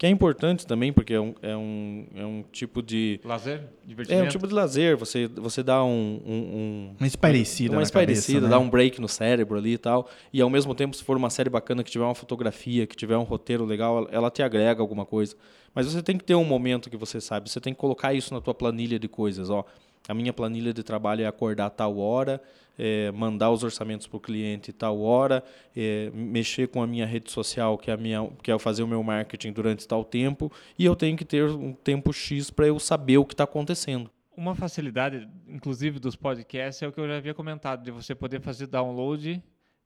[0.00, 4.24] que é importante também, porque é um, é um, é um tipo de lazer, divertimento.
[4.24, 4.96] É um tipo de lazer.
[4.96, 8.48] Você você dá um, um, um uma espairecida, uma espairecida, né?
[8.48, 10.08] dá um break no cérebro ali e tal.
[10.32, 13.18] E ao mesmo tempo, se for uma série bacana que tiver uma fotografia, que tiver
[13.18, 15.36] um roteiro legal, ela te agrega alguma coisa.
[15.74, 18.32] Mas você tem que ter um momento que você sabe, você tem que colocar isso
[18.32, 19.66] na tua planilha de coisas, ó.
[20.08, 22.42] A minha planilha de trabalho é acordar tal hora,
[22.78, 25.44] é, mandar os orçamentos para o cliente tal hora,
[25.76, 28.88] é, mexer com a minha rede social, que é, a minha, que é fazer o
[28.88, 32.78] meu marketing durante tal tempo, e eu tenho que ter um tempo X para eu
[32.78, 34.10] saber o que está acontecendo.
[34.36, 38.40] Uma facilidade, inclusive, dos podcasts é o que eu já havia comentado, de você poder
[38.40, 39.42] fazer download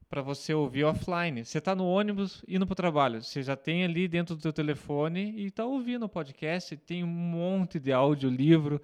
[0.09, 1.45] para você ouvir offline.
[1.45, 4.53] Você está no ônibus indo para o trabalho, você já tem ali dentro do seu
[4.53, 8.81] telefone e está ouvindo o podcast, tem um monte de áudio, livro.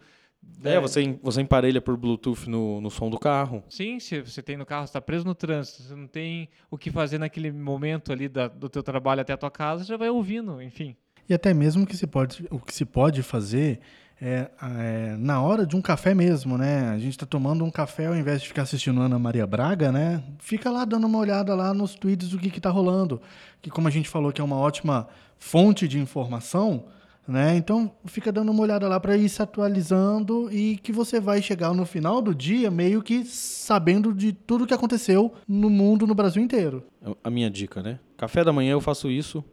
[0.62, 3.62] É, é, você, você emparelha por Bluetooth no, no som do carro.
[3.68, 6.90] Sim, se você tem no carro, está preso no trânsito, você não tem o que
[6.90, 10.60] fazer naquele momento ali da, do teu trabalho até a tua casa, já vai ouvindo,
[10.60, 10.96] enfim.
[11.28, 13.80] E até mesmo que se pode, o que se pode fazer
[14.20, 16.90] é, é, na hora de um café mesmo, né?
[16.90, 20.22] A gente está tomando um café ao invés de ficar assistindo Ana Maria Braga, né?
[20.38, 23.20] Fica lá dando uma olhada lá nos tweets do que está rolando.
[23.62, 26.84] Que como a gente falou que é uma ótima fonte de informação,
[27.30, 27.56] né?
[27.56, 31.72] Então fica dando uma olhada lá para ir se atualizando e que você vai chegar
[31.72, 36.42] no final do dia meio que sabendo de tudo que aconteceu no mundo, no Brasil
[36.42, 36.82] inteiro.
[37.22, 38.00] A minha dica, né?
[38.16, 39.44] Café da manhã eu faço isso,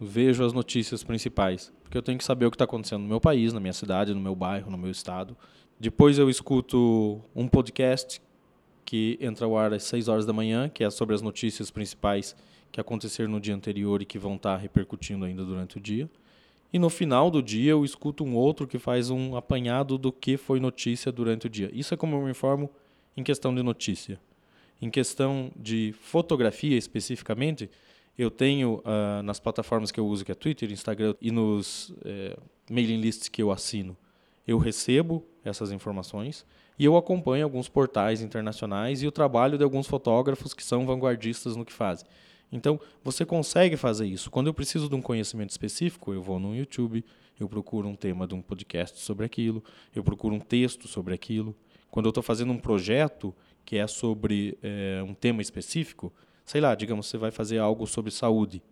[0.00, 3.20] vejo as notícias principais, porque eu tenho que saber o que está acontecendo no meu
[3.20, 5.36] país, na minha cidade, no meu bairro, no meu estado.
[5.78, 8.22] Depois eu escuto um podcast
[8.84, 12.36] que entra ao ar às 6 horas da manhã, que é sobre as notícias principais
[12.70, 16.08] que aconteceram no dia anterior e que vão estar tá repercutindo ainda durante o dia.
[16.74, 20.36] E no final do dia eu escuto um outro que faz um apanhado do que
[20.36, 21.70] foi notícia durante o dia.
[21.72, 22.68] Isso é como eu me informo
[23.16, 24.20] em questão de notícia.
[24.82, 27.70] Em questão de fotografia especificamente,
[28.18, 32.36] eu tenho uh, nas plataformas que eu uso, que é Twitter, Instagram e nos eh,
[32.68, 33.96] mailing lists que eu assino,
[34.44, 36.44] eu recebo essas informações
[36.76, 41.54] e eu acompanho alguns portais internacionais e o trabalho de alguns fotógrafos que são vanguardistas
[41.54, 42.04] no que fazem.
[42.54, 44.30] Então, você consegue fazer isso.
[44.30, 47.04] Quando eu preciso de um conhecimento específico, eu vou no YouTube,
[47.38, 49.62] eu procuro um tema de um podcast sobre aquilo,
[49.92, 51.54] eu procuro um texto sobre aquilo.
[51.90, 56.12] Quando eu estou fazendo um projeto que é sobre é, um tema específico,
[56.44, 58.62] sei lá, digamos, você vai fazer algo sobre saúde.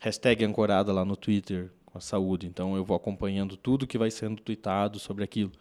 [0.00, 2.46] Hashtag ancorada lá no Twitter, com a saúde.
[2.48, 5.52] Então eu vou acompanhando tudo que vai sendo tweetado sobre aquilo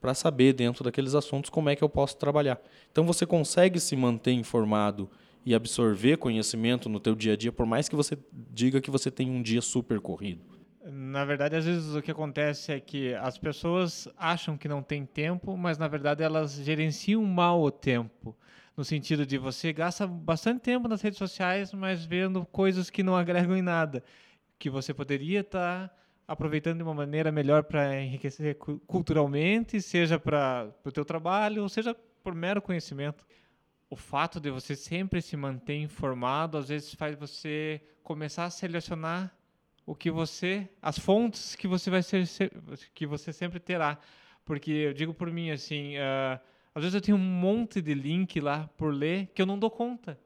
[0.00, 2.58] para saber dentro daqueles assuntos como é que eu posso trabalhar.
[2.92, 5.10] Então você consegue se manter informado
[5.46, 9.12] e absorver conhecimento no teu dia a dia, por mais que você diga que você
[9.12, 10.42] tem um dia super corrido.
[10.84, 15.06] Na verdade, às vezes o que acontece é que as pessoas acham que não tem
[15.06, 18.36] tempo, mas na verdade elas gerenciam mal o tempo.
[18.76, 23.14] No sentido de você gasta bastante tempo nas redes sociais, mas vendo coisas que não
[23.14, 24.02] agregam em nada,
[24.58, 28.56] que você poderia estar tá aproveitando de uma maneira melhor para enriquecer
[28.86, 33.24] culturalmente, seja para o teu trabalho, ou seja por mero conhecimento.
[33.88, 39.32] O fato de você sempre se manter informado, às vezes faz você começar a selecionar
[39.84, 42.26] o que você, as fontes que você vai ser,
[42.92, 43.98] que você sempre terá,
[44.44, 46.40] porque eu digo por mim assim, uh,
[46.74, 49.70] às vezes eu tenho um monte de link lá por ler que eu não dou
[49.70, 50.18] conta.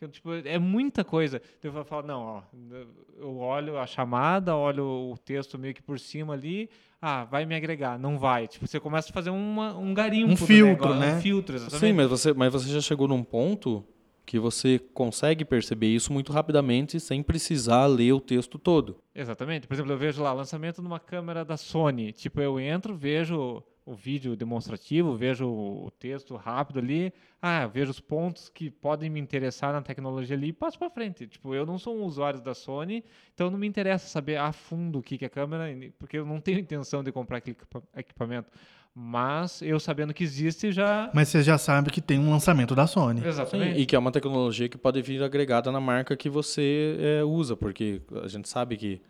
[0.00, 1.40] Eu, tipo, é muita coisa.
[1.62, 2.42] Eu vou falar, não, ó,
[3.18, 6.68] eu olho a chamada, olho o texto meio que por cima ali,
[7.00, 7.98] ah, vai me agregar.
[7.98, 8.46] Não vai.
[8.46, 10.32] Tipo, você começa a fazer uma, um garimpo.
[10.32, 11.16] Um filtro, negócio, né?
[11.16, 11.80] Um filtro, exatamente.
[11.80, 13.84] Sim, mas você, mas você já chegou num ponto
[14.26, 18.98] que você consegue perceber isso muito rapidamente sem precisar ler o texto todo.
[19.14, 19.68] Exatamente.
[19.68, 22.12] Por exemplo, eu vejo lá lançamento numa câmera da Sony.
[22.12, 28.00] Tipo, eu entro, vejo o vídeo demonstrativo, vejo o texto rápido ali, ah, vejo os
[28.00, 31.28] pontos que podem me interessar na tecnologia ali e passo para frente.
[31.28, 34.98] Tipo, eu não sou um usuário da Sony, então não me interessa saber a fundo
[34.98, 35.66] o que é a câmera,
[36.00, 37.56] porque eu não tenho intenção de comprar aquele
[37.96, 38.50] equipamento.
[38.92, 41.10] Mas eu sabendo que existe já.
[41.14, 43.24] Mas você já sabe que tem um lançamento da Sony.
[43.24, 43.74] Exatamente.
[43.74, 47.22] Sim, e que é uma tecnologia que pode vir agregada na marca que você é,
[47.22, 49.00] usa, porque a gente sabe que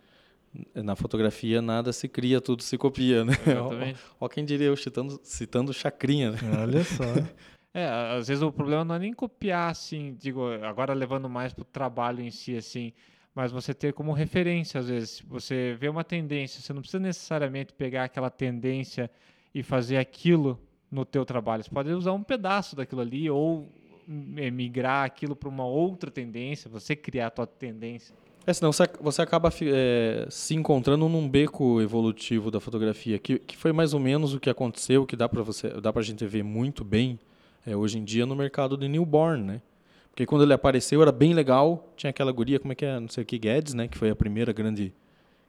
[0.74, 3.32] na fotografia nada se cria, tudo se copia, né?
[3.46, 4.00] Exatamente.
[4.20, 6.38] Ó, ó quem diria eu citando, citando Chacrinha, né?
[6.60, 7.04] Olha só.
[7.74, 11.62] é, às vezes o problema não é nem copiar, assim, digo, agora levando mais para
[11.62, 12.92] o trabalho em si, assim,
[13.34, 17.72] mas você ter como referência, às vezes, você vê uma tendência, você não precisa necessariamente
[17.72, 19.10] pegar aquela tendência
[19.54, 20.58] e fazer aquilo
[20.90, 21.62] no teu trabalho.
[21.62, 23.68] Você pode usar um pedaço daquilo ali ou
[24.06, 28.14] migrar aquilo para uma outra tendência, você criar a tua tendência.
[28.46, 33.72] É, senão você acaba é, se encontrando num beco evolutivo da fotografia, que, que foi
[33.72, 36.44] mais ou menos o que aconteceu, que dá para você, dá para a gente ver
[36.44, 37.18] muito bem
[37.66, 39.62] é, hoje em dia no mercado de newborn, né?
[40.10, 43.08] Porque quando ele apareceu era bem legal, tinha aquela guria, como é que é, não
[43.08, 43.88] sei o que, Guedes, né?
[43.88, 44.94] Que foi a primeira grande,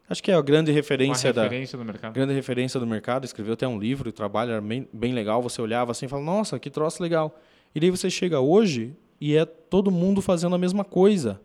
[0.10, 2.14] acho que é a grande referência, Uma referência da, do mercado.
[2.14, 3.26] grande referência do mercado.
[3.26, 5.40] Escreveu até um livro, o trabalho era bem, bem legal.
[5.44, 7.40] Você olhava assim, e falava, nossa, que troço legal.
[7.76, 11.40] E daí você chega hoje e é todo mundo fazendo a mesma coisa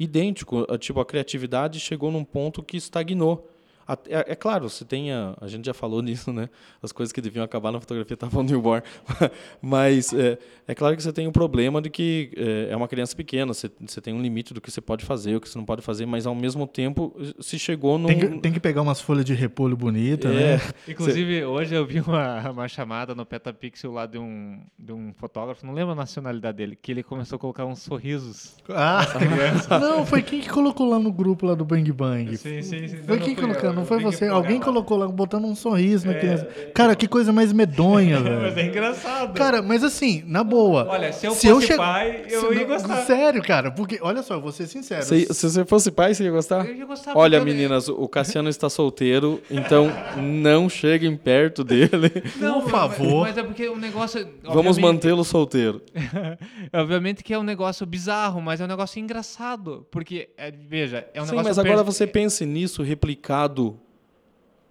[0.00, 0.66] idêntico.
[0.78, 3.46] Tipo, a criatividade chegou num ponto que estagnou.
[4.08, 6.48] É, é, claro, você tem a, a gente já falou nisso, né?
[6.82, 8.82] As coisas que deviam acabar na fotografia estavam no newborn,
[9.60, 12.88] mas é, é, claro que você tem o um problema de que é, é, uma
[12.88, 15.58] criança pequena, você, você tem um limite do que você pode fazer, o que você
[15.58, 18.82] não pode fazer, mas ao mesmo tempo se chegou no tem que, tem que pegar
[18.82, 20.56] umas folhas de repolho bonita, é.
[20.56, 20.60] né?
[20.88, 25.66] Inclusive hoje eu vi uma, uma chamada no Petapixel lá de um de um fotógrafo,
[25.66, 28.56] não lembro a nacionalidade dele, que ele começou a colocar uns sorrisos.
[28.68, 29.06] Ah,
[29.80, 32.36] não, foi quem que colocou lá no grupo lá do Bang Bang?
[32.36, 32.96] Sim, sim, sim.
[32.98, 33.79] Foi não, quem colocou?
[33.80, 34.26] Não foi você?
[34.26, 36.48] Alguém colocou lá, botando um sorriso na é, criança.
[36.74, 38.40] Cara, que coisa mais medonha, velho.
[38.42, 39.34] Mas é engraçado.
[39.34, 40.86] Cara, mas assim, na boa.
[40.88, 41.76] Olha, se eu se fosse eu che...
[41.76, 42.96] pai, eu se, ia gostar.
[43.04, 45.02] Sério, cara, porque, olha só, eu vou ser sincero.
[45.02, 46.66] Se, se você fosse pai, você ia gostar?
[46.66, 47.16] Eu ia gostar.
[47.16, 52.10] Olha, meninas, o Cassiano está solteiro, então não cheguem perto dele.
[52.36, 53.22] Não, por favor.
[53.22, 54.26] Mas, mas é porque o negócio.
[54.42, 55.82] Vamos mantê-lo solteiro.
[56.72, 59.86] obviamente que é um negócio bizarro, mas é um negócio engraçado.
[59.90, 61.48] Porque, é, veja, é um Sim, negócio.
[61.48, 63.69] Mas agora você pense nisso replicado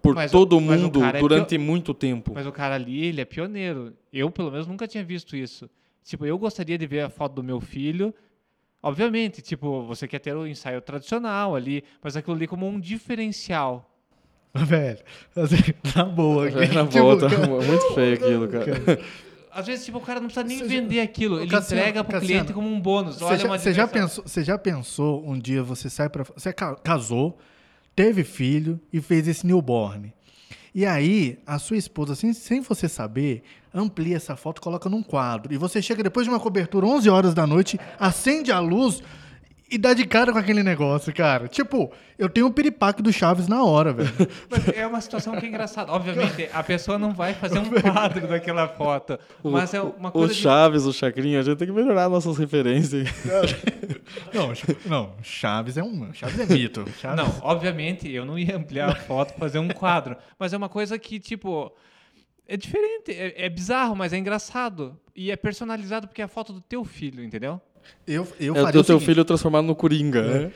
[0.09, 2.31] por mas todo o, mundo é durante é muito tempo.
[2.33, 3.93] Mas o cara ali, ele é pioneiro.
[4.11, 5.69] Eu, pelo menos, nunca tinha visto isso.
[6.03, 8.13] Tipo, eu gostaria de ver a foto do meu filho.
[8.81, 13.89] Obviamente, tipo, você quer ter o ensaio tradicional ali, mas aquilo ali como um diferencial.
[14.55, 14.99] Velho,
[15.35, 15.57] assim,
[15.95, 16.49] na boa.
[16.49, 18.99] Na tipo, boa, tá muito feio aquilo, cara.
[19.51, 21.39] Às vezes, tipo, o cara não precisa nem vender aquilo.
[21.39, 23.19] Ele Cassiano, entrega pro Cassiano, cliente como um bônus.
[23.19, 27.37] Você já, você já, pensou, você já pensou um dia você sai para Você casou,
[27.99, 30.13] teve filho e fez esse newborn.
[30.73, 35.53] E aí, a sua esposa, sem, sem você saber, amplia essa foto, coloca num quadro.
[35.53, 39.03] E você chega depois de uma cobertura, 11 horas da noite, acende a luz,
[39.69, 41.47] e dá de cara com aquele negócio, cara.
[41.47, 44.09] Tipo, eu tenho o um piripaque do Chaves na hora, velho.
[44.75, 45.91] é uma situação que é engraçada.
[45.91, 49.19] Obviamente, a pessoa não vai fazer um quadro daquela foto.
[49.43, 50.33] Mas é uma coisa.
[50.33, 50.89] O Chaves, de...
[50.89, 53.07] o Chacrinha, a gente tem que melhorar nossas referências.
[54.33, 54.53] Não,
[54.85, 56.11] não, Chaves é um.
[56.13, 56.85] Chaves é mito.
[56.99, 57.17] Chaves...
[57.17, 60.15] Não, obviamente, eu não ia ampliar a foto fazer um quadro.
[60.37, 61.71] Mas é uma coisa que, tipo.
[62.51, 64.99] É diferente, é, é bizarro, mas é engraçado.
[65.15, 67.61] E é personalizado porque é a foto do teu filho, entendeu?
[68.07, 70.51] Eu, eu é o teu, teu filho transformado no Coringa, né?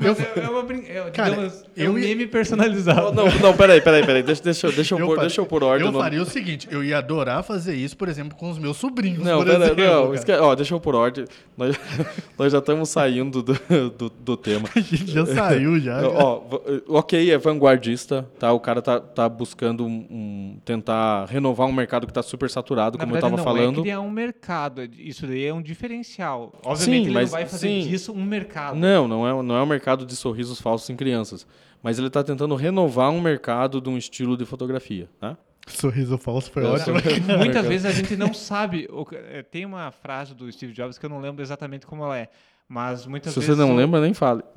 [0.00, 0.82] É, Eu, é uma brin...
[0.86, 3.12] é, Cara, digamos, é eu um ia- meme personalizado.
[3.12, 4.22] Não, não, peraí, peraí, peraí.
[4.22, 6.24] Deixa, deixa, eu- deixa, eu, Eu pôr, fa- deixa eu pôr ordem Eu faria o
[6.26, 9.64] seguinte, eu ia adorar fazer isso, por exemplo, com os meus sobrinhos, Não, por pera,
[9.64, 9.84] exemplo.
[9.84, 11.24] não, esque- ó, deixa eu pôr ordem.
[11.56, 11.76] Nós,
[12.38, 13.54] nós já estamos saindo do,
[13.96, 14.68] do, do tema.
[14.76, 16.00] A gente já saiu já.
[16.08, 16.42] Ó,
[16.88, 18.52] ok, é vanguardista, tá?
[18.52, 22.96] O cara tá, tá buscando um, um- tentar renovar um mercado que tá super saturado,
[22.98, 23.78] Na como eu verdade, tava não, falando.
[23.80, 24.82] É criar um mercado.
[24.98, 26.52] Isso daí é um diferencial.
[26.64, 27.88] Obviamente, ele mas- não vai fazer sim.
[27.88, 28.76] disso um mercado.
[28.76, 31.46] Não, não é, não é um mercado de sorrisos falsos em crianças.
[31.82, 35.36] Mas ele tá tentando renovar um mercado de um estilo de fotografia, tá?
[35.68, 36.94] Sorriso falso foi Eu ótimo.
[36.94, 37.68] Muitas Mercado.
[37.68, 38.88] vezes a gente não sabe.
[39.30, 42.28] é, Tem uma frase do Steve Jobs que eu não lembro exatamente como ela é.
[42.66, 43.54] Mas muitas Se vezes.
[43.54, 44.42] você não o- lembra, nem fale.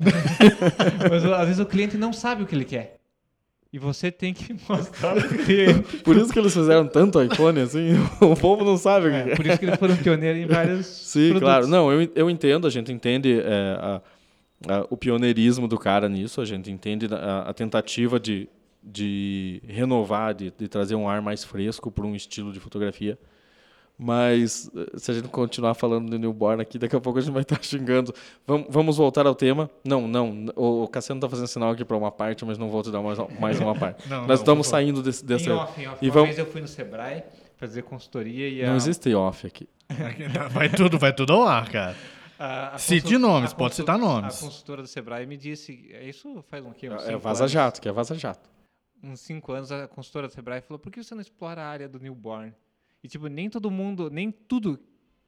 [1.10, 2.98] Mas às vezes o cliente não sabe o que ele quer.
[3.72, 5.98] E você tem que mostrar o cliente.
[5.98, 9.32] Por isso que eles fizeram tanto iPhone assim, o povo não sabe o que É,
[9.32, 9.36] é.
[9.36, 10.86] por isso que eles foram pioneiros em vários.
[10.86, 11.40] Sim, produtos.
[11.48, 11.66] claro.
[11.66, 14.02] Não, eu, eu entendo, a gente entende é, a-
[14.68, 18.48] a- o pioneirismo do cara nisso, a gente entende a, a tentativa de,
[18.82, 23.18] de renovar, de, de trazer um ar mais fresco para um estilo de fotografia.
[23.98, 27.32] Mas eh, se a gente continuar falando de newborn aqui, daqui a pouco a gente
[27.32, 28.12] vai estar xingando.
[28.46, 29.70] Vamos, vamos voltar ao tema.
[29.84, 30.46] Não, não.
[30.56, 33.18] O Cassiano está fazendo sinal aqui para uma parte, mas não vou te dar mais,
[33.38, 34.08] mais uma parte.
[34.08, 35.48] Não, Nós não, estamos saindo desse, dessa.
[35.48, 35.98] Em off, em off.
[36.02, 37.22] E Uma vamos- vez eu fui no Sebrae
[37.58, 39.68] fazer consultoria e Não a, existe off aqui.
[40.52, 41.94] Vai tudo, vai tudo ao ar, cara.
[42.44, 44.36] A, a Cite consul- nomes, a pode consul- citar nomes.
[44.38, 46.88] A consultora do Sebrae me disse, é isso faz um quê?
[46.90, 47.52] Uns É Vaza anos?
[47.52, 48.50] Jato, que é Vaza Jato.
[49.02, 51.88] uns cinco anos, a consultora do Sebrae falou: por que você não explora a área
[51.88, 52.52] do newborn?
[53.02, 54.78] E, tipo, nem todo mundo, nem tudo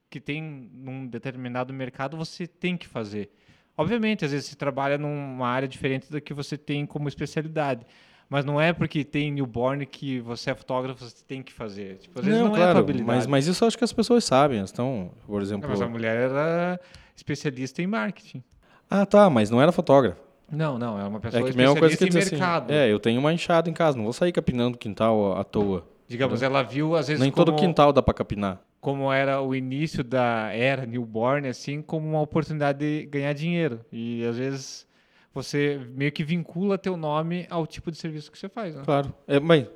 [0.08, 0.40] que tem
[0.72, 3.30] num determinado mercado você tem que fazer.
[3.76, 7.84] Obviamente, às vezes você trabalha numa área diferente da que você tem como especialidade.
[8.28, 11.98] Mas não é porque tem newborn que você é fotógrafo, você tem que fazer.
[11.98, 13.06] Tipo, às vezes não, é a tua habilidade.
[13.06, 14.62] mas, mas isso eu acho que as pessoas sabem.
[14.62, 15.68] Estão, por exemplo.
[15.68, 16.80] Mas a mulher era
[17.16, 18.42] especialista em marketing.
[18.90, 20.20] Ah, tá, mas não era fotógrafo.
[20.50, 22.44] Não, não, é uma pessoa É que a mesma coisa especialista que em assim.
[22.52, 22.70] mercado.
[22.72, 25.86] É, eu tenho uma enxada em casa, não vou sair capinando quintal à toa.
[26.06, 28.60] Digamos, ela viu às vezes Nem como, todo quintal dá pra capinar.
[28.78, 33.80] como era o início da era newborn, assim, como uma oportunidade de ganhar dinheiro.
[33.90, 34.86] E às vezes
[35.32, 38.82] você meio que vincula teu nome ao tipo de serviço que você faz, né?
[38.84, 39.12] Claro.
[39.26, 39.66] É, mas,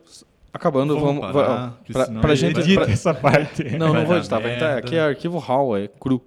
[0.52, 1.72] acabando, Vamos vamos.
[1.82, 2.74] que pra, pra gente.
[2.74, 3.64] pra- essa parte.
[3.76, 4.38] Não, Vai não vou editar.
[4.38, 6.22] Vai aqui é arquivo RAW, é cru.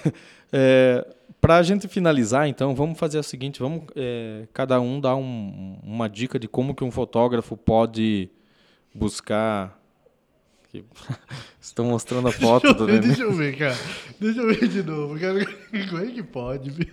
[0.52, 1.06] é,
[1.40, 5.78] para a gente finalizar, então, vamos fazer o seguinte: vamos é, cada um dar um-
[5.82, 8.30] uma dica de como que um fotógrafo pode
[8.94, 9.78] buscar.
[11.60, 13.08] Estão mostrando a foto Deixa do eu ver, neném.
[13.08, 13.76] deixa eu ver, cara.
[14.18, 15.44] Deixa eu ver de novo, cara.
[15.90, 16.92] Como é que pode?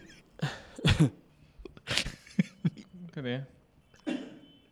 [3.11, 3.41] Cadê?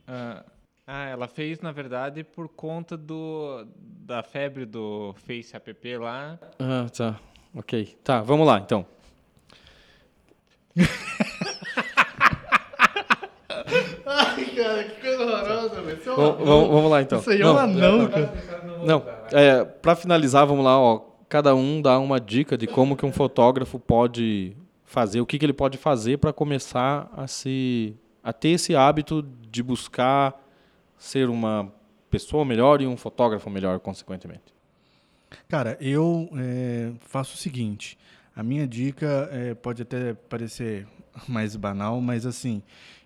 [0.08, 0.46] Ah,
[0.86, 6.40] ah, ela fez, na verdade, por conta do, da febre do Face app lá.
[6.60, 7.20] Ah, tá.
[7.56, 7.98] Ok.
[8.04, 8.86] Tá, vamos lá, então.
[14.06, 15.98] Ai, cara, que coisa horrorosa, velho.
[16.00, 17.20] Isso é Vamos, vamos- vamos lá, então.
[17.20, 18.34] Isso aí é Não, um anão, cara.
[18.86, 23.06] Não, é, para finalizar, vamos lá, ó, cada um dá uma dica de como que
[23.06, 24.56] um fotógrafo pode
[24.86, 29.26] fazer, o que, que ele pode fazer para começar a se a ter esse hábito
[29.50, 30.34] de buscar
[30.98, 31.72] ser uma
[32.10, 34.54] pessoa melhor e um fotógrafo melhor, consequentemente.
[35.48, 37.98] Cara, eu é, faço o seguinte.
[38.36, 40.88] A minha dica é, pode até parecer
[41.28, 42.62] mais banal, mas assim,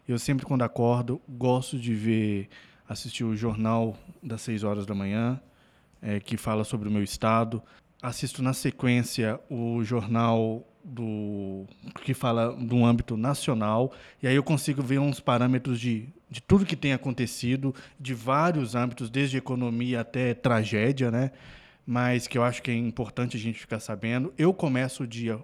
[0.08, 2.50] eu sempre quando acordo gosto de ver,
[2.88, 5.39] assistir o jornal das 6 horas da manhã,
[6.02, 7.62] é, que fala sobre o meu estado.
[8.02, 11.65] Assisto na sequência o jornal do
[12.04, 16.65] que fala um âmbito nacional e aí eu consigo ver uns parâmetros de, de tudo
[16.65, 21.32] que tem acontecido de vários âmbitos desde economia até tragédia né
[21.86, 25.39] mas que eu acho que é importante a gente ficar sabendo eu começo o dia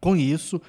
[0.00, 0.60] com isso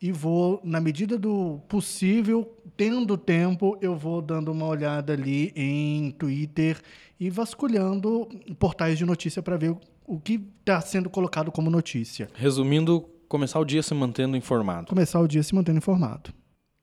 [0.00, 6.10] e vou na medida do possível tendo tempo eu vou dando uma olhada ali em
[6.12, 6.80] Twitter
[7.18, 9.74] e vasculhando portais de notícia para ver
[10.06, 14.86] o- que está sendo colocado como notícia Resumindo, começar o dia se mantendo informado.
[14.88, 16.30] começar o dia se mantendo informado.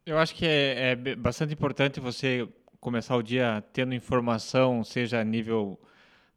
[0.05, 2.45] Eu acho que é, é bastante importante você
[2.81, 5.79] começar o dia tendo informação, seja a nível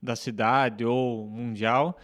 [0.07, 1.99] da cidade ou mundial.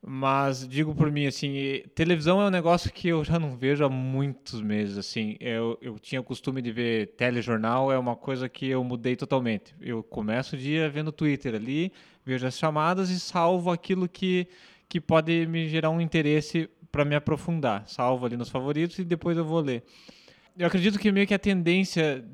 [0.00, 3.88] Mas digo por mim, assim, televisão é um negócio que eu já não vejo há
[3.88, 5.36] muitos meses, assim.
[5.40, 9.74] Eu, eu tinha o costume de ver telejornal, é uma coisa que eu mudei totalmente.
[9.80, 11.92] Eu começo o dia vendo Twitter ali,
[12.24, 14.46] vejo as chamadas e salvo aquilo que,
[14.88, 17.82] que pode me gerar um interesse para me aprofundar.
[17.88, 19.82] Salvo ali nos favoritos e depois eu vou ler.
[20.56, 22.24] Eu acredito que meio que a tendência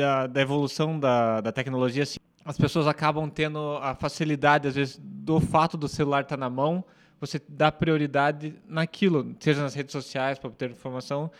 [0.00, 5.00] da, da evolução da, da tecnologia, assim, as pessoas acabam tendo a facilidade, às vezes,
[5.00, 6.84] do fato do celular estar na mão,
[7.20, 11.30] você dá prioridade naquilo, seja nas redes sociais para obter informação,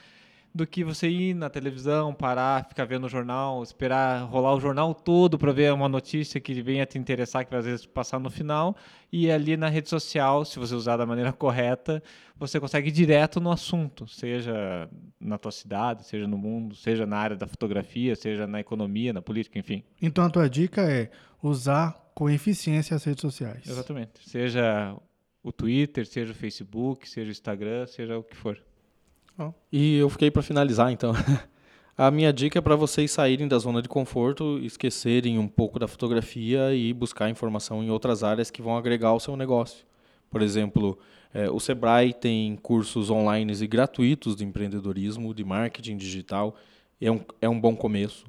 [0.53, 4.93] do que você ir na televisão, parar, ficar vendo o jornal, esperar rolar o jornal
[4.95, 8.29] todo para ver uma notícia que venha te interessar, que vai às vezes passar no
[8.29, 8.77] final,
[9.13, 12.03] e ali na rede social, se você usar da maneira correta,
[12.37, 14.89] você consegue ir direto no assunto, seja
[15.21, 19.23] na tua cidade, seja no mundo, seja na área da fotografia, seja na economia, na
[19.23, 19.85] política, enfim.
[20.03, 21.11] Então a tua dica é
[21.43, 23.69] usar com eficiência as redes sociais.
[23.69, 24.29] Exatamente.
[24.29, 24.97] Seja
[25.43, 28.61] o Twitter, seja o Facebook, seja o Instagram, seja o que for.
[29.73, 31.13] E eu fiquei para finalizar, então.
[31.97, 35.87] A minha dica é para vocês saírem da zona de conforto, esquecerem um pouco da
[35.87, 39.85] fotografia e buscar informação em outras áreas que vão agregar ao seu negócio.
[40.31, 40.99] Por exemplo,
[41.35, 46.57] é, o Sebrae tem cursos online e gratuitos de empreendedorismo, de marketing digital.
[47.01, 48.25] É um, é um bom começo.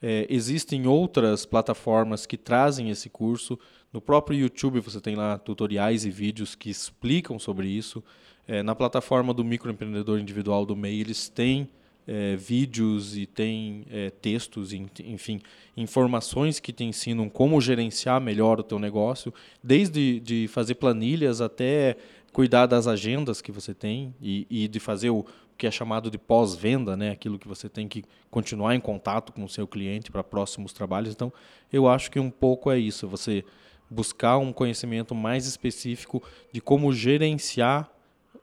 [0.00, 3.58] É, existem outras plataformas que trazem esse curso.
[3.92, 8.02] No próprio YouTube você tem lá tutoriais e vídeos que explicam sobre isso.
[8.48, 11.68] É, na plataforma do microempreendedor individual do MEI, eles têm
[12.06, 15.42] é, vídeos e têm é, textos, enfim,
[15.76, 19.32] informações que te ensinam como gerenciar melhor o teu negócio,
[19.62, 21.98] desde de fazer planilhas até
[22.32, 25.26] cuidar das agendas que você tem e, e de fazer o
[25.58, 27.10] que é chamado de pós-venda, né?
[27.10, 31.12] aquilo que você tem que continuar em contato com o seu cliente para próximos trabalhos.
[31.12, 31.30] Então,
[31.70, 33.44] eu acho que um pouco é isso, você
[33.90, 36.22] buscar um conhecimento mais específico
[36.52, 37.90] de como gerenciar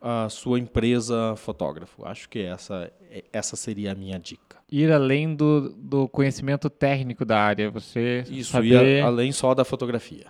[0.07, 2.05] a sua empresa fotógrafo.
[2.05, 2.91] Acho que essa,
[3.33, 4.57] essa seria a minha dica.
[4.71, 8.99] Ir além do, do conhecimento técnico da área, você Isso, saber...
[8.99, 10.27] ir além só da fotografia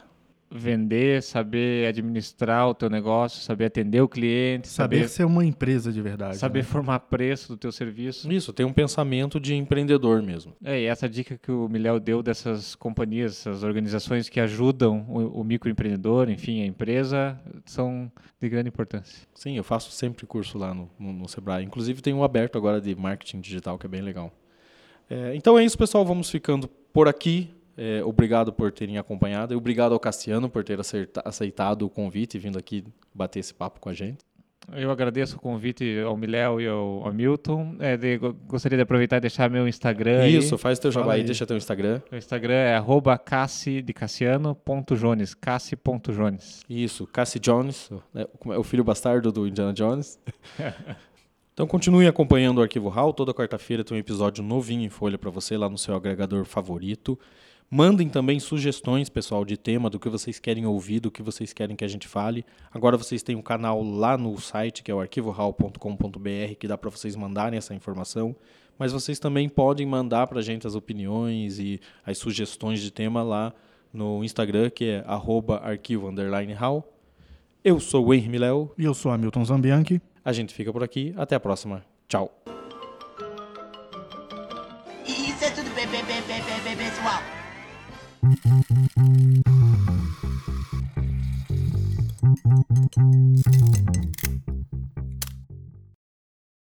[0.49, 5.91] vender, saber administrar o teu negócio, saber atender o cliente, saber, saber ser uma empresa
[5.91, 6.63] de verdade, saber né?
[6.63, 8.31] formar preço do teu serviço.
[8.31, 10.53] Isso, tem um pensamento de empreendedor mesmo.
[10.63, 15.41] É, e essa dica que o Miléo deu dessas companhias, essas organizações que ajudam o,
[15.41, 19.27] o microempreendedor, enfim, a empresa, são de grande importância.
[19.33, 21.65] Sim, eu faço sempre curso lá no, no, no Sebrae.
[21.65, 24.31] Inclusive tem um aberto agora de marketing digital que é bem legal.
[25.09, 26.05] É, então é isso, pessoal.
[26.05, 27.49] Vamos ficando por aqui.
[27.77, 30.79] É, obrigado por terem acompanhado e obrigado ao Cassiano por ter
[31.25, 34.19] aceitado o convite e vindo aqui bater esse papo com a gente.
[34.73, 37.75] Eu agradeço o convite ao Miléo e ao, ao Milton.
[37.79, 38.17] É, de,
[38.47, 40.27] gostaria de aproveitar e deixar meu Instagram.
[40.27, 40.59] Isso, aí.
[40.59, 42.01] faz teu jabá aí, deixa teu Instagram.
[42.11, 45.35] O Instagram é arroba cassi de Cassiano.jones.
[45.35, 46.63] Cassi.jones.
[46.67, 50.19] Isso, Cassi Jones, né, o filho bastardo do Indiana Jones.
[51.55, 53.13] Então continue acompanhando o Arquivo HAL.
[53.13, 57.17] Toda quarta-feira tem um episódio novinho em folha para você lá no seu agregador favorito.
[57.69, 61.75] Mandem também sugestões, pessoal, de tema, do que vocês querem ouvir, do que vocês querem
[61.75, 62.45] que a gente fale.
[62.71, 66.89] Agora vocês têm um canal lá no site, que é o arquivohall.com.br, que dá para
[66.89, 68.35] vocês mandarem essa informação.
[68.77, 73.23] Mas vocês também podem mandar para a gente as opiniões e as sugestões de tema
[73.23, 73.53] lá
[73.91, 76.93] no Instagram, que é arquivo_hall.
[77.63, 78.71] Eu sou o Henry Miléo.
[78.77, 80.01] E eu sou Hamilton Zambianchi.
[80.23, 81.13] A gente fica por aqui.
[81.17, 81.83] Até a próxima.
[82.07, 82.54] Tchau.
[88.35, 89.55] フフフフフ。